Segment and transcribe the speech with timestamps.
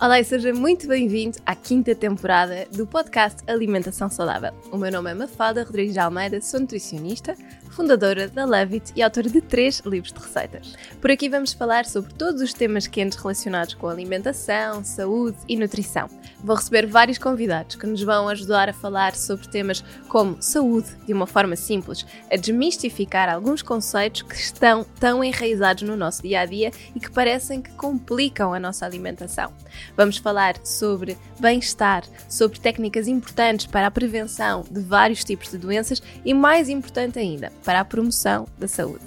[0.00, 4.50] Olá e seja muito bem-vindo à quinta temporada do podcast Alimentação Saudável.
[4.72, 7.36] O meu nome é Mafalda Rodrigues de Almeida, sou nutricionista,
[7.70, 10.74] fundadora da Levit e autora de três livros de receitas.
[11.00, 16.08] Por aqui vamos falar sobre todos os temas quentes relacionados com alimentação, saúde e nutrição.
[16.42, 21.12] Vou receber vários convidados que nos vão ajudar a falar sobre temas como saúde de
[21.12, 26.46] uma forma simples, a desmistificar alguns conceitos que estão tão enraizados no nosso dia a
[26.46, 29.52] dia e que parecem que complicam a nossa alimentação.
[29.96, 36.02] Vamos falar sobre bem-estar, sobre técnicas importantes para a prevenção de vários tipos de doenças
[36.24, 39.04] e, mais importante ainda, para a promoção da saúde.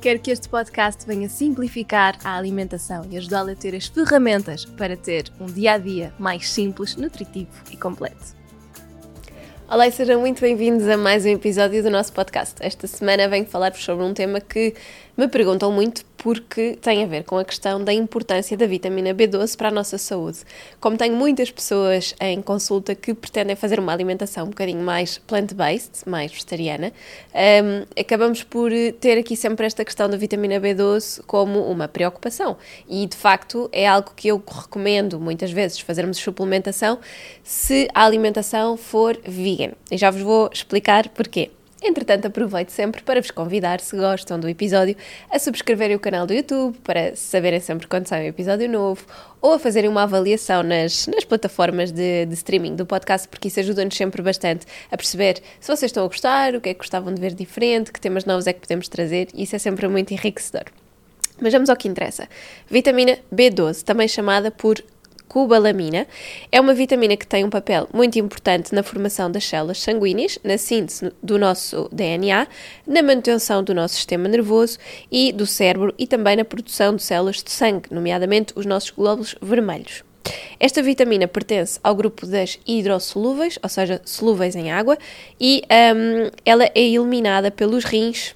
[0.00, 4.96] Quero que este podcast venha simplificar a alimentação e ajudá-la a ter as ferramentas para
[4.96, 8.40] ter um dia a dia mais simples, nutritivo e completo.
[9.68, 12.56] Olá e sejam muito bem-vindos a mais um episódio do nosso podcast.
[12.58, 14.74] Esta semana venho falar-vos sobre um tema que
[15.20, 19.54] me perguntam muito porque tem a ver com a questão da importância da vitamina B12
[19.54, 20.38] para a nossa saúde.
[20.80, 26.08] Como tenho muitas pessoas em consulta que pretendem fazer uma alimentação um bocadinho mais plant-based,
[26.08, 26.90] mais vegetariana,
[27.34, 32.56] um, acabamos por ter aqui sempre esta questão da vitamina B12 como uma preocupação.
[32.88, 36.98] E de facto é algo que eu recomendo muitas vezes fazermos suplementação
[37.44, 39.72] se a alimentação for vegan.
[39.90, 41.50] E já vos vou explicar porquê.
[41.82, 44.94] Entretanto, aproveito sempre para vos convidar, se gostam do episódio,
[45.30, 49.02] a subscreverem o canal do YouTube para saberem sempre quando sai um episódio novo
[49.40, 53.60] ou a fazerem uma avaliação nas, nas plataformas de, de streaming do podcast, porque isso
[53.60, 57.14] ajuda-nos sempre bastante a perceber se vocês estão a gostar, o que é que gostavam
[57.14, 60.12] de ver diferente, que temas novos é que podemos trazer, e isso é sempre muito
[60.12, 60.64] enriquecedor.
[61.40, 62.28] Mas vamos ao que interessa.
[62.70, 64.84] Vitamina B12, também chamada por
[65.30, 66.08] cobalamina,
[66.50, 70.58] é uma vitamina que tem um papel muito importante na formação das células sanguíneas, na
[70.58, 72.48] síntese do nosso DNA,
[72.84, 74.76] na manutenção do nosso sistema nervoso
[75.10, 79.36] e do cérebro e também na produção de células de sangue, nomeadamente os nossos glóbulos
[79.40, 80.02] vermelhos.
[80.58, 84.98] Esta vitamina pertence ao grupo das hidrossolúveis, ou seja, solúveis em água,
[85.40, 88.34] e um, ela é eliminada pelos rins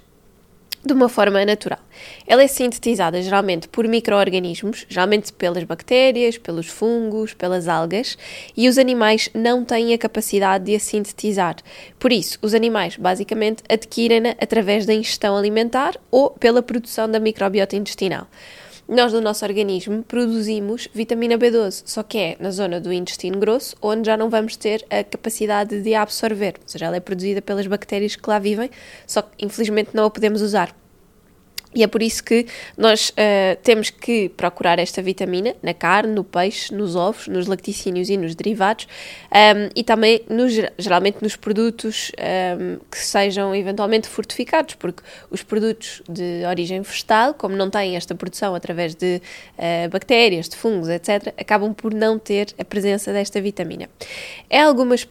[0.85, 1.79] de uma forma natural.
[2.27, 8.19] Ela é sintetizada geralmente por micro-organismos, geralmente pelas bactérias, pelos fungos, pelas algas,
[8.57, 11.57] e os animais não têm a capacidade de a sintetizar.
[11.99, 17.77] Por isso, os animais basicamente adquirem-na através da ingestão alimentar ou pela produção da microbiota
[17.77, 18.27] intestinal.
[18.87, 23.75] Nós, no nosso organismo, produzimos vitamina B12, só que é na zona do intestino grosso,
[23.81, 26.57] onde já não vamos ter a capacidade de a absorver.
[26.61, 28.71] Ou seja, ela é produzida pelas bactérias que lá vivem,
[29.07, 30.84] só que infelizmente não a podemos usar.
[31.75, 32.47] E é por isso que
[32.77, 38.09] nós uh, temos que procurar esta vitamina na carne, no peixe, nos ovos, nos lacticínios
[38.09, 38.87] e nos derivados
[39.33, 45.03] um, ehm, e também nos, geralmente nos produtos um, ehm, que sejam eventualmente fortificados, porque
[45.31, 49.21] os produtos de origem vegetal, como não têm esta produção através de
[49.59, 53.89] uh, bactérias, de fungos, etc., acabam por não ter a presença desta vitamina.
[54.49, 55.05] É algumas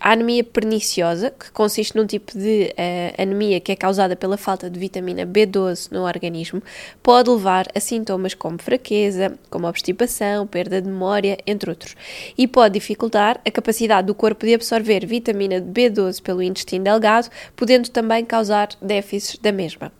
[0.00, 4.68] a anemia perniciosa, que consiste num tipo de uh, anemia que é causada pela falta
[4.68, 6.60] de vitamina B12 no organismo,
[7.00, 11.94] pode levar a sintomas como fraqueza, como obstipação, perda de memória, entre outros,
[12.36, 17.88] e pode dificultar a capacidade do corpo de absorver vitamina B12 pelo intestino delgado, podendo
[17.88, 19.92] também causar déficits da mesma.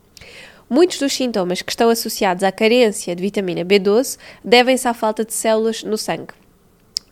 [0.69, 5.33] Muitos dos sintomas que estão associados à carência de vitamina B12 devem-se à falta de
[5.33, 6.41] células no sangue.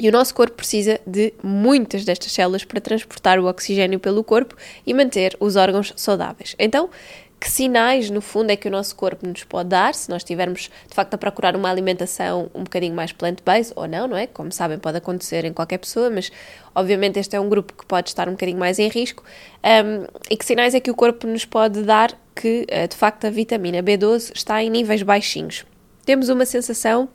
[0.00, 4.56] E o nosso corpo precisa de muitas destas células para transportar o oxigênio pelo corpo
[4.86, 6.56] e manter os órgãos saudáveis.
[6.58, 6.88] Então,
[7.38, 10.70] que sinais, no fundo, é que o nosso corpo nos pode dar se nós estivermos,
[10.88, 14.26] de facto, a procurar uma alimentação um bocadinho mais plant-based ou não, não é?
[14.26, 16.32] Como sabem, pode acontecer em qualquer pessoa, mas
[16.74, 19.22] obviamente este é um grupo que pode estar um bocadinho mais em risco.
[19.62, 23.26] Um, e que sinais é que o corpo nos pode dar que, eh, de facto,
[23.26, 25.66] a vitamina B12 está em níveis baixinhos?
[26.06, 27.06] Temos uma sensação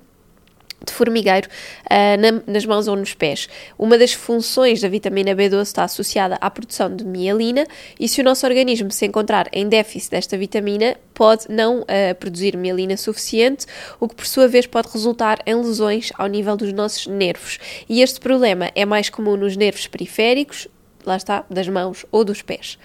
[0.85, 1.47] de formigueiro
[1.85, 3.49] uh, na, nas mãos ou nos pés.
[3.77, 7.65] Uma das funções da vitamina B12 está associada à produção de mielina
[7.99, 12.57] e se o nosso organismo se encontrar em déficit desta vitamina, pode não uh, produzir
[12.57, 13.65] mielina suficiente,
[13.99, 17.57] o que por sua vez pode resultar em lesões ao nível dos nossos nervos.
[17.87, 20.67] E este problema é mais comum nos nervos periféricos,
[21.07, 22.77] lá está, das mãos ou dos pés.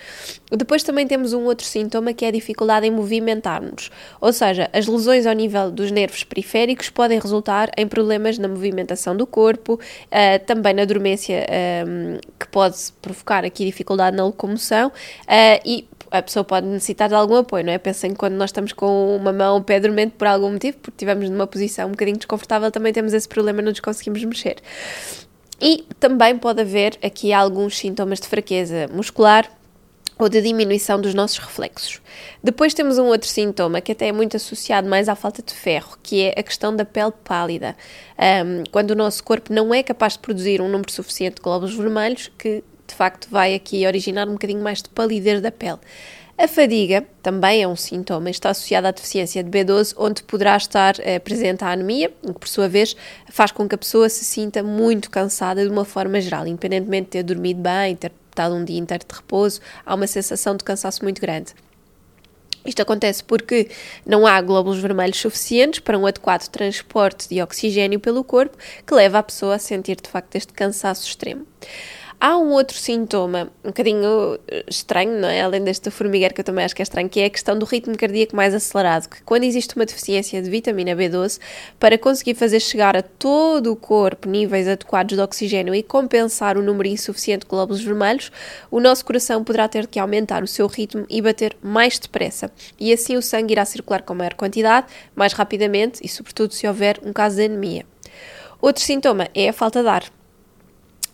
[0.50, 3.90] Depois também temos um outro sintoma que é a dificuldade em movimentar-nos,
[4.20, 9.17] ou seja, as lesões ao nível dos nervos periféricos podem resultar em problemas na movimentação
[9.17, 11.46] do corpo, uh, também na dormência
[11.87, 17.14] um, que pode provocar aqui dificuldade na locomoção uh, e a pessoa pode necessitar de
[17.14, 17.78] algum apoio, não é?
[17.78, 20.96] Pensem que quando nós estamos com uma mão o pé dormente por algum motivo, porque
[20.96, 24.56] estivemos numa posição um bocadinho desconfortável, também temos esse problema, não nos conseguimos mexer.
[25.60, 29.50] E também pode haver aqui alguns sintomas de fraqueza muscular,
[30.20, 32.00] ou de diminuição dos nossos reflexos.
[32.44, 35.96] Depois temos um outro sintoma que até é muito associado mais à falta de ferro,
[36.02, 37.74] que é a questão da pele pálida.
[38.18, 41.74] Um, quando o nosso corpo não é capaz de produzir um número suficiente de glóbulos
[41.74, 45.78] vermelhos, que de facto vai aqui originar um bocadinho mais de palidez da pele.
[46.42, 50.94] A fadiga também é um sintoma, está associada à deficiência de B12, onde poderá estar
[51.00, 52.96] eh, presente a anemia, o que por sua vez
[53.28, 57.10] faz com que a pessoa se sinta muito cansada de uma forma geral, independentemente de
[57.10, 61.02] ter dormido bem, ter estado um dia inteiro de repouso, há uma sensação de cansaço
[61.02, 61.52] muito grande.
[62.64, 63.69] Isto acontece porque
[64.06, 69.19] não há glóbulos vermelhos suficientes para um adequado transporte de oxigênio pelo corpo, que leva
[69.19, 71.46] a pessoa a sentir de facto este cansaço extremo.
[72.22, 75.40] Há um outro sintoma, um bocadinho eh, estranho, não é?
[75.40, 77.64] Além deste formigueiro que eu também acho que é estranho, que é a questão do
[77.64, 81.40] ritmo cardíaco mais acelerado, que quando existe uma deficiência de vitamina B12,
[81.78, 86.62] para conseguir fazer chegar a todo o corpo níveis adequados de oxigênio e compensar o
[86.62, 88.31] número insuficiente de glóbulos vermelhos,
[88.70, 92.52] o nosso coração poderá ter que aumentar o seu ritmo e bater mais depressa.
[92.78, 97.00] E assim o sangue irá circular com maior quantidade, mais rapidamente e, sobretudo, se houver
[97.02, 97.87] um caso de anemia.
[98.61, 100.19] Outro sintoma é a falta de ar.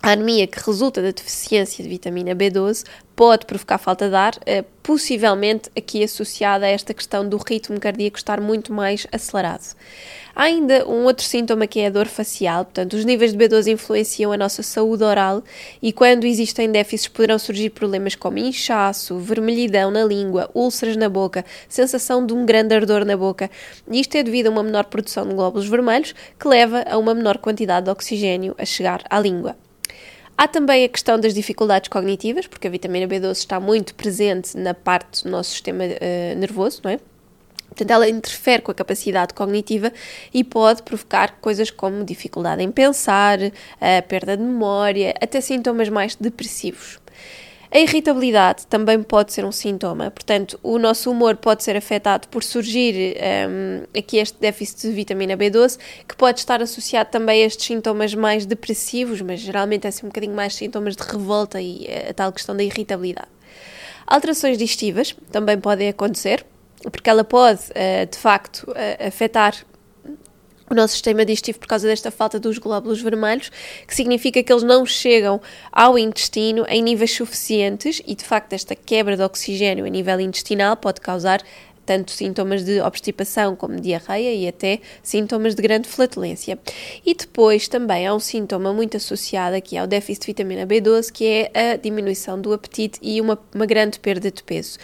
[0.01, 2.85] A anemia que resulta da deficiência de vitamina B12
[3.15, 8.15] pode provocar falta de ar, eh, possivelmente aqui associada a esta questão do ritmo cardíaco
[8.15, 9.75] estar muito mais acelerado.
[10.35, 13.71] Há ainda um outro sintoma que é a dor facial, portanto, os níveis de B12
[13.71, 15.43] influenciam a nossa saúde oral
[15.81, 21.43] e quando existem déficits poderão surgir problemas como inchaço, vermelhidão na língua, úlceras na boca,
[21.67, 23.49] sensação de um grande ardor na boca.
[23.89, 27.15] E isto é devido a uma menor produção de glóbulos vermelhos que leva a uma
[27.15, 29.57] menor quantidade de oxigênio a chegar à língua.
[30.37, 34.73] Há também a questão das dificuldades cognitivas, porque a vitamina B12 está muito presente na
[34.73, 36.99] parte do nosso sistema uh, nervoso, não é?
[37.69, 39.91] Portanto, ela interfere com a capacidade cognitiva
[40.33, 43.39] e pode provocar coisas como dificuldade em pensar,
[43.81, 46.99] a perda de memória, até sintomas mais depressivos.
[47.69, 52.41] A irritabilidade também pode ser um sintoma, portanto, o nosso humor pode ser afetado por
[52.41, 53.17] surgir
[53.49, 55.77] um, aqui este déficit de vitamina B12,
[56.07, 60.09] que pode estar associado também a estes sintomas mais depressivos, mas geralmente é assim um
[60.09, 63.27] bocadinho mais sintomas de revolta e a tal questão da irritabilidade.
[64.05, 66.45] Alterações digestivas também podem acontecer,
[66.89, 69.53] porque ela pode, uh, de facto, uh, afetar
[70.69, 73.51] o nosso sistema digestivo por causa desta falta dos glóbulos vermelhos,
[73.87, 75.41] que significa que eles não chegam
[75.71, 80.75] ao intestino em níveis suficientes e, de facto, esta quebra de oxigênio a nível intestinal
[80.75, 81.41] pode causar
[81.87, 86.59] tanto sintomas de obstipação como diarreia e até sintomas de grande flatulência.
[87.05, 91.25] E depois também há um sintoma muito associado aqui ao déficit de vitamina B12, que
[91.25, 94.77] é a diminuição do apetite e uma, uma grande perda de peso.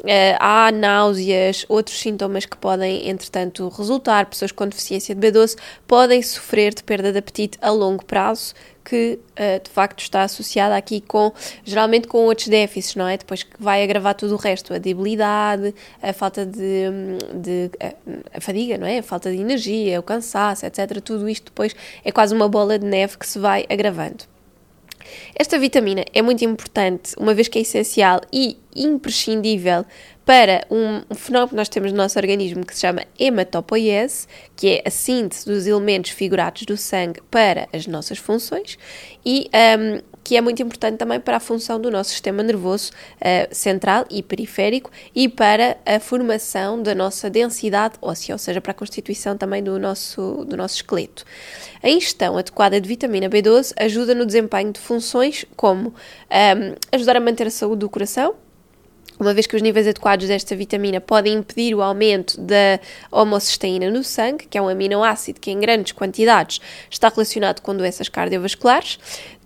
[0.00, 4.26] Uh, há náuseas, outros sintomas que podem, entretanto, resultar.
[4.26, 5.56] Pessoas com deficiência de B12
[5.86, 8.54] podem sofrer de perda de apetite a longo prazo,
[8.88, 11.30] que uh, de facto está associada aqui com,
[11.62, 13.18] geralmente com outros déficits, não é?
[13.18, 16.86] Depois que vai agravar tudo o resto, a debilidade, a falta de,
[17.34, 18.98] de a, a fadiga, não é?
[18.98, 21.00] A falta de energia, o cansaço, etc.
[21.02, 24.24] Tudo isto depois é quase uma bola de neve que se vai agravando.
[25.34, 29.84] Esta vitamina é muito importante, uma vez que é essencial e imprescindível
[30.28, 34.82] para um, fenómeno que nós temos no nosso organismo que se chama hematopoiese, que é
[34.84, 38.76] a síntese dos elementos figurados do sangue para as nossas funções,
[39.24, 39.48] e
[39.80, 44.04] um, que é muito importante também para a função do nosso sistema nervoso uh, central
[44.10, 49.34] e periférico e para a formação da nossa densidade óssea, ou seja, para a constituição
[49.34, 51.24] também do nosso, do nosso esqueleto.
[51.82, 57.20] A ingestão adequada de vitamina B12 ajuda no desempenho de funções como um, ajudar a
[57.20, 58.34] manter a saúde do coração,
[59.18, 62.78] uma vez que os níveis adequados desta vitamina podem impedir o aumento da
[63.10, 66.60] homocisteína no sangue, que é um aminoácido que em grandes quantidades
[66.90, 68.98] está relacionado com doenças cardiovasculares.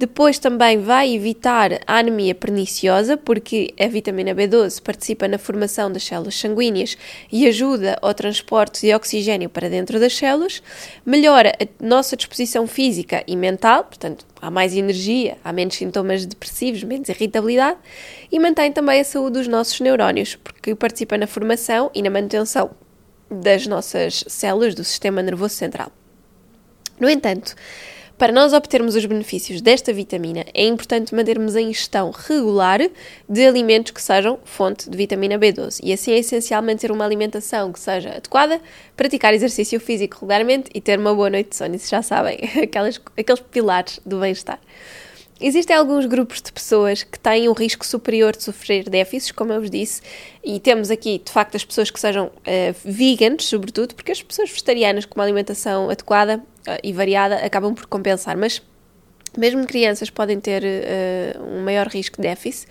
[0.02, 6.02] Depois também vai evitar a anemia perniciosa, porque a vitamina B12 participa na formação das
[6.02, 6.98] células sanguíneas
[7.30, 10.60] e ajuda ao transporte de oxigênio para dentro das células.
[11.06, 16.82] Melhora a nossa disposição física e mental, portanto, há mais energia, há menos sintomas depressivos,
[16.82, 17.78] menos irritabilidade
[18.32, 22.72] e mantém também a saúde dos nossos neurónios, porque participa na formação e na manutenção
[23.30, 25.92] das nossas células do sistema nervoso central.
[26.98, 27.54] No entanto,
[28.22, 32.78] para nós obtermos os benefícios desta vitamina, é importante mantermos a ingestão regular
[33.28, 35.80] de alimentos que sejam fonte de vitamina B12.
[35.82, 38.60] E assim é essencial manter uma alimentação que seja adequada,
[38.96, 41.74] praticar exercício físico regularmente e ter uma boa noite de sono.
[41.74, 44.60] Isso já sabem, aquelas, aqueles pilares do bem-estar.
[45.42, 49.60] Existem alguns grupos de pessoas que têm um risco superior de sofrer déficits, como eu
[49.60, 50.00] vos disse,
[50.44, 52.30] e temos aqui, de facto, as pessoas que sejam uh,
[52.84, 57.86] veganas, sobretudo, porque as pessoas vegetarianas com uma alimentação adequada uh, e variada acabam por
[57.86, 58.62] compensar, mas
[59.36, 62.68] mesmo crianças podem ter uh, um maior risco de déficit.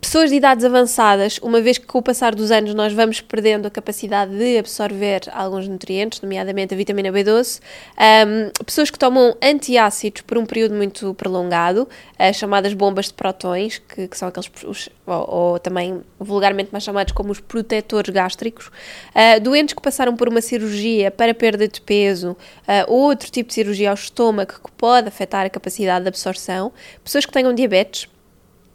[0.00, 3.66] Pessoas de idades avançadas, uma vez que com o passar dos anos nós vamos perdendo
[3.66, 7.60] a capacidade de absorver alguns nutrientes, nomeadamente a vitamina B12,
[7.98, 11.86] um, pessoas que tomam antiácidos por um período muito prolongado,
[12.18, 16.82] as chamadas bombas de protões, que, que são aqueles, os, ou, ou, também vulgarmente mais
[16.82, 21.80] chamados como os protetores gástricos, uh, doentes que passaram por uma cirurgia para perda de
[21.80, 26.72] peso, uh, outro tipo de cirurgia ao estômago que pode afetar a capacidade de absorção,
[27.04, 28.08] pessoas que tenham diabetes,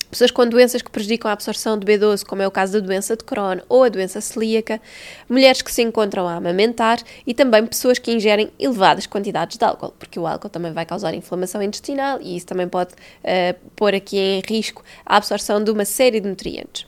[0.10, 3.16] Pessoas com doenças que prejudicam a absorção de B12, como é o caso da doença
[3.16, 4.82] de Crohn ou a doença celíaca,
[5.28, 9.94] mulheres que se encontram a amamentar e também pessoas que ingerem elevadas quantidades de álcool,
[9.98, 14.18] porque o álcool também vai causar inflamação intestinal e isso também pode uh, pôr aqui
[14.18, 16.86] em risco a absorção de uma série de nutrientes.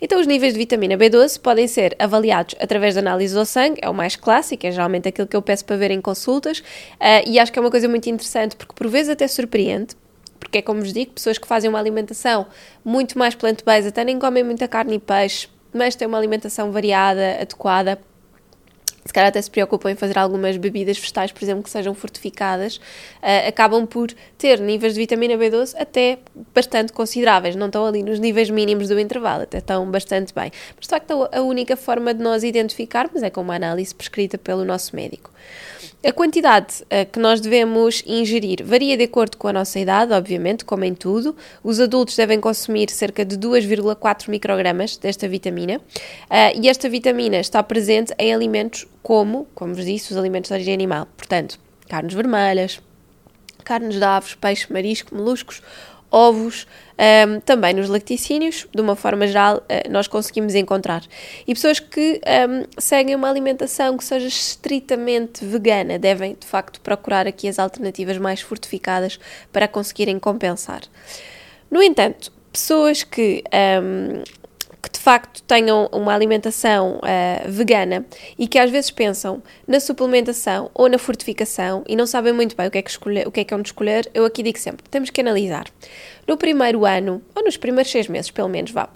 [0.00, 3.88] Então, os níveis de vitamina B12 podem ser avaliados através de análise do sangue, é
[3.88, 7.38] o mais clássico, é geralmente aquilo que eu peço para ver em consultas, uh, e
[7.38, 9.94] acho que é uma coisa muito interessante porque por vezes até surpreende,
[10.42, 12.46] porque é como vos digo, pessoas que fazem uma alimentação
[12.84, 17.38] muito mais plant-based, até nem comem muita carne e peixe, mas têm uma alimentação variada,
[17.40, 17.98] adequada,
[19.04, 22.76] se calhar até se preocupam em fazer algumas bebidas vegetais, por exemplo, que sejam fortificadas,
[22.76, 26.18] uh, acabam por ter níveis de vitamina B12 até
[26.54, 27.56] bastante consideráveis.
[27.56, 30.50] Não estão ali nos níveis mínimos do intervalo, até estão bastante bem.
[30.76, 34.64] Mas de facto, a única forma de nós identificarmos é com uma análise prescrita pelo
[34.64, 35.30] nosso médico.
[36.04, 40.64] A quantidade uh, que nós devemos ingerir varia de acordo com a nossa idade, obviamente,
[40.64, 41.36] como em tudo.
[41.62, 47.62] Os adultos devem consumir cerca de 2,4 microgramas desta vitamina uh, e esta vitamina está
[47.62, 51.06] presente em alimentos como, como vos disse, os alimentos de origem animal.
[51.16, 52.80] Portanto, carnes vermelhas,
[53.64, 55.62] carnes de aves, peixe, marisco, moluscos,
[56.10, 56.66] ovos,
[57.26, 61.02] um, também nos lacticínios, de uma forma geral, uh, nós conseguimos encontrar.
[61.46, 67.26] E pessoas que um, seguem uma alimentação que seja estritamente vegana devem, de facto, procurar
[67.26, 69.18] aqui as alternativas mais fortificadas
[69.50, 70.82] para conseguirem compensar.
[71.70, 73.42] No entanto, pessoas que
[73.82, 74.22] um,
[74.82, 78.04] que de facto tenham uma alimentação uh, vegana
[78.36, 82.66] e que às vezes pensam na suplementação ou na fortificação e não sabem muito bem
[82.66, 84.58] o que é que, escolher, o que, é que é onde escolher, eu aqui digo
[84.58, 85.66] sempre: temos que analisar.
[86.26, 88.88] No primeiro ano, ou nos primeiros seis meses, pelo menos, vá,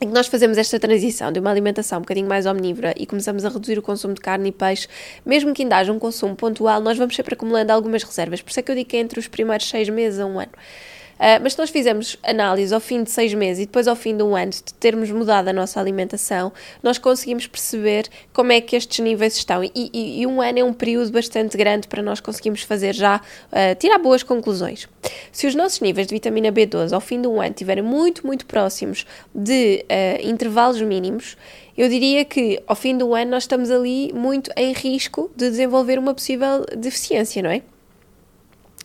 [0.00, 3.44] em que nós fazemos esta transição de uma alimentação um bocadinho mais omnívora e começamos
[3.44, 4.88] a reduzir o consumo de carne e peixe,
[5.26, 8.40] mesmo que ainda haja um consumo pontual, nós vamos sempre acumulando algumas reservas.
[8.40, 10.40] Por isso é que eu digo que é entre os primeiros seis meses a um
[10.40, 10.52] ano.
[11.20, 14.16] Uh, mas se nós fizermos análise ao fim de seis meses e depois ao fim
[14.16, 16.50] de um ano de termos mudado a nossa alimentação,
[16.82, 19.62] nós conseguimos perceber como é que estes níveis estão.
[19.62, 23.16] E, e, e um ano é um período bastante grande para nós conseguirmos fazer já,
[23.16, 24.88] uh, tirar boas conclusões.
[25.30, 28.46] Se os nossos níveis de vitamina B12 ao fim de um ano estiverem muito, muito
[28.46, 31.36] próximos de uh, intervalos mínimos,
[31.76, 35.98] eu diria que ao fim do ano nós estamos ali muito em risco de desenvolver
[35.98, 37.60] uma possível deficiência, não é?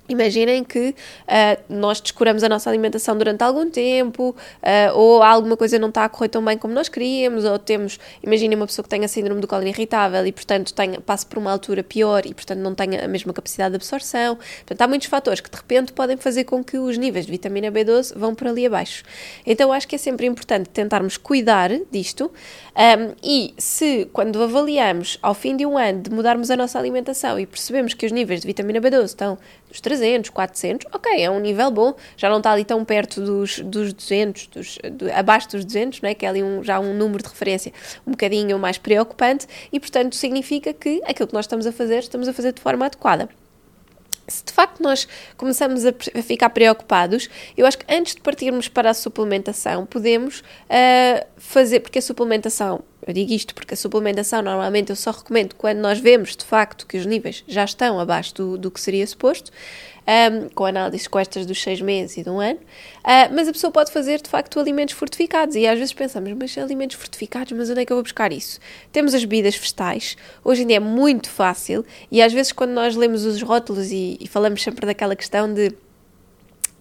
[0.07, 5.79] Imaginem que uh, nós descuramos a nossa alimentação durante algum tempo, uh, ou alguma coisa
[5.79, 8.89] não está a correr tão bem como nós queríamos, ou temos, imaginem uma pessoa que
[8.89, 12.59] tenha síndrome do colo irritável e, portanto, tenha, passe por uma altura pior e, portanto,
[12.59, 14.35] não tenha a mesma capacidade de absorção.
[14.35, 17.71] Portanto, há muitos fatores que, de repente, podem fazer com que os níveis de vitamina
[17.71, 19.03] B12 vão por ali abaixo.
[19.45, 22.31] Então, acho que é sempre importante tentarmos cuidar disto
[22.75, 27.39] um, e se, quando avaliamos, ao fim de um ano, de mudarmos a nossa alimentação
[27.39, 29.37] e percebemos que os níveis de vitamina B12 estão
[29.75, 33.59] nos 300, 400, ok, é um nível bom, já não está ali tão perto dos,
[33.59, 36.15] dos 200, dos, do, abaixo dos 200, não é?
[36.15, 37.73] que é ali um, já um número de referência
[38.07, 42.27] um bocadinho mais preocupante e, portanto, significa que aquilo que nós estamos a fazer, estamos
[42.27, 43.29] a fazer de forma adequada
[44.27, 48.89] se de facto nós começamos a, ficar preocupados, eu acho que antes de partirmos para
[48.89, 54.89] a suplementação, podemos uh, fazer, porque a suplementação, eu digo isto porque a suplementação normalmente
[54.89, 58.57] eu só recomendo quando nós vemos de facto que os níveis já estão abaixo do,
[58.57, 59.51] do que seria suposto,
[60.07, 63.51] um, com análises com estas dos seis meses e de um ano, uh, mas a
[63.51, 67.69] pessoa pode fazer de facto alimentos fortificados e às vezes pensamos, mas alimentos fortificados, mas
[67.69, 68.59] onde é que eu vou buscar isso?
[68.91, 72.95] Temos as bebidas vegetais, hoje em dia é muito fácil e às vezes quando nós
[72.95, 75.71] lemos os rótulos e, e falamos sempre daquela questão de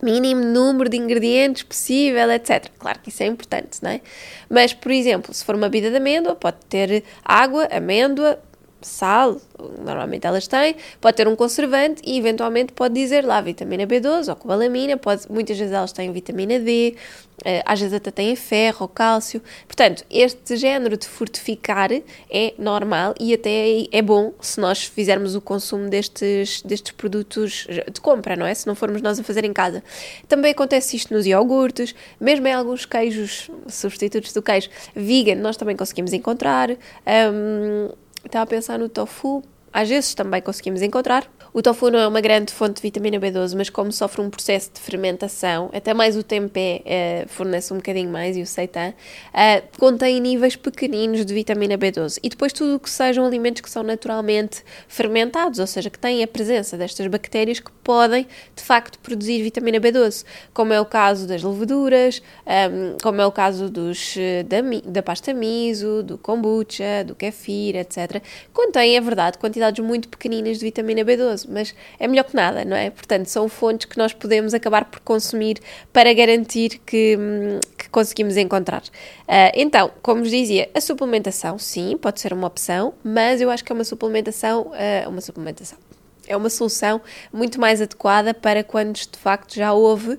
[0.05, 2.69] mínimo número de ingredientes possível, etc.
[2.79, 4.01] Claro que isso é importante, não é?
[4.49, 8.39] Mas, por exemplo, se for uma bebida de amêndoa, pode ter água, amêndoa,
[8.87, 9.41] sal,
[9.85, 14.37] normalmente elas têm, pode ter um conservante e eventualmente pode dizer lá vitamina B12 ou
[14.37, 16.97] cobalamina, pode, muitas vezes elas têm vitamina D,
[17.45, 19.43] eh, às vezes até têm ferro ou cálcio.
[19.67, 21.91] Portanto, este género de fortificar
[22.31, 28.01] é normal e até é bom se nós fizermos o consumo destes, destes produtos de
[28.01, 28.55] compra, não é?
[28.55, 29.83] Se não formos nós a fazer em casa.
[30.29, 35.77] Também acontece isto nos iogurtes, mesmo em alguns queijos, substitutos do queijo vegan, nós também
[35.77, 36.71] conseguimos encontrar.
[36.71, 41.29] Um, Estava a pensar no tofu, às vezes também conseguimos encontrar.
[41.57, 44.73] O tofu não é uma grande fonte de vitamina B12, mas como sofre um processo
[44.75, 49.79] de fermentação, até mais o tempê uh, fornece um bocadinho mais e o seitan, uh,
[49.79, 52.19] contém níveis pequeninos de vitamina B12.
[52.25, 56.25] E depois tudo o que sejam alimentos que são naturalmente fermentados, ou seja, que têm
[56.25, 61.25] a presença destas bactérias que podem, de facto, produzir vitamina B12, como é o caso
[61.25, 64.57] das leveduras, um, como é o caso dos, eh, da,
[64.87, 68.23] da pasta miso, do kombucha, do kefir, etc.
[68.53, 72.77] Contém, é verdade, quantidades muito pequeninas de vitamina B12, mas é melhor que nada, não
[72.77, 72.91] é?
[72.91, 75.59] Portanto, são fontes que nós podemos acabar por consumir
[75.93, 78.83] para garantir que, hum, que conseguimos encontrar.
[78.83, 83.65] Uh, então, como vos dizia, a suplementação, sim, pode ser uma opção, mas eu acho
[83.65, 85.79] que é uma suplementação, uh, uma suplementação,
[86.27, 87.01] é uma solução
[87.33, 90.19] muito mais adequada para quando de facto já houve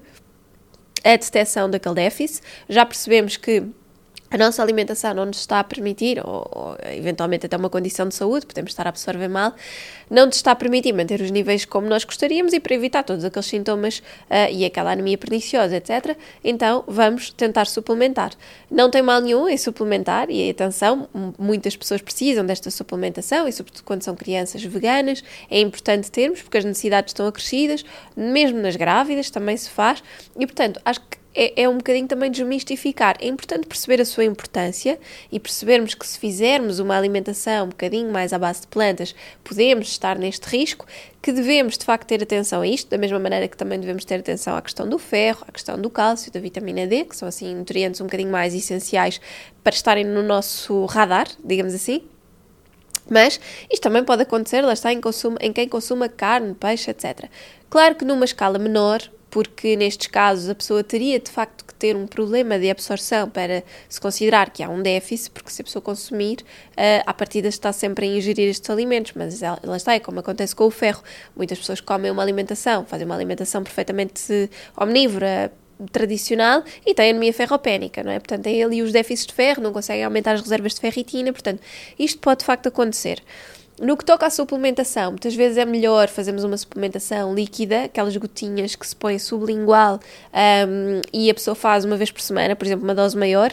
[1.03, 3.63] a detecção daquele déficit, já percebemos que
[4.35, 8.13] a nossa alimentação não nos está a permitir, ou, ou, eventualmente até uma condição de
[8.13, 9.53] saúde, podemos estar a absorver mal,
[10.09, 13.23] não nos está a permitir manter os níveis como nós gostaríamos e para evitar todos
[13.23, 18.33] aqueles sintomas uh, e aquela anemia perniciosa, etc., então vamos tentar suplementar.
[18.69, 21.07] Não tem mal nenhum em suplementar, e atenção,
[21.39, 26.57] muitas pessoas precisam desta suplementação, e sobretudo quando são crianças veganas, é importante termos, porque
[26.57, 27.85] as necessidades estão acrescidas,
[28.17, 30.03] mesmo nas grávidas também se faz,
[30.37, 33.17] e portanto, acho que é, é um bocadinho também desmistificar.
[33.19, 34.97] É importante perceber a sua importância
[35.31, 39.13] e percebermos que se fizermos uma alimentação um bocadinho mais à base de plantas,
[39.43, 40.85] podemos estar neste risco,
[41.21, 44.15] que devemos de facto ter atenção a isto, da mesma maneira que também devemos ter
[44.15, 47.53] atenção à questão do ferro, à questão do cálcio, da vitamina D, que são assim
[47.53, 49.19] nutrientes um bocadinho mais essenciais
[49.63, 52.03] para estarem no nosso radar, digamos assim.
[53.09, 53.39] Mas
[53.71, 57.29] isto também pode acontecer, lá está, em, consumo, em quem consuma carne, peixe, etc.
[57.69, 59.01] Claro que numa escala menor,
[59.35, 63.65] porque nestes casos a pessoa teria de facto que ter um problema de absorção para
[63.89, 67.73] se considerar que há um déficit, porque se a pessoa consumir, uh, à partida está
[67.73, 71.03] sempre a ingerir estes alimentos, mas ela, está, é como acontece com o ferro.
[71.35, 75.51] Muitas pessoas comem uma alimentação, fazem uma alimentação perfeitamente omnívora,
[75.91, 78.19] tradicional e tem anemia ferropénica, não é?
[78.19, 81.59] Portanto, tem ali os déficits de ferro, não conseguem aumentar as reservas de ferritina, portanto,
[81.99, 83.21] isto pode de facto acontecer.
[83.79, 88.73] No que toca à suplementação, muitas vezes é melhor fazermos uma suplementação líquida, aquelas gotinhas
[88.73, 89.99] que se põem sublingual
[90.33, 93.51] um, e a pessoa faz uma vez por semana, por exemplo, uma dose maior,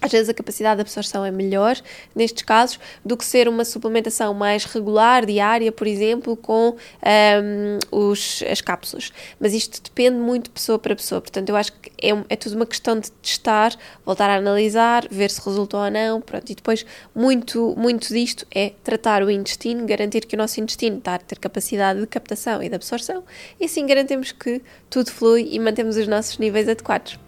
[0.00, 1.76] às vezes a capacidade de absorção é melhor
[2.14, 8.42] nestes casos do que ser uma suplementação mais regular, diária, por exemplo, com um, os,
[8.50, 9.12] as cápsulas.
[9.40, 12.56] Mas isto depende muito de pessoa para pessoa, portanto, eu acho que é, é tudo
[12.56, 16.84] uma questão de testar, voltar a analisar, ver se resultou ou não, pronto, e depois
[17.14, 21.38] muito, muito disto é tratar o intestino, garantir que o nosso intestino está a ter
[21.38, 23.24] capacidade de captação e de absorção,
[23.58, 27.18] e assim garantimos que tudo flui e mantemos os nossos níveis adequados.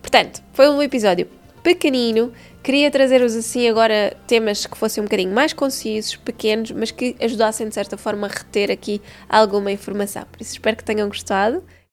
[0.00, 2.32] Portanto, foi um episódio pequenino.
[2.62, 7.68] Queria trazer-vos assim agora temas que fossem um bocadinho mais concisos, pequenos, mas que ajudassem
[7.68, 10.24] de certa forma a reter aqui alguma informação.
[10.30, 11.62] Por isso espero que tenham gostado.